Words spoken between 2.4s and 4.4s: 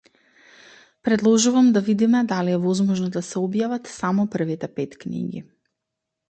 е возможно да се објават само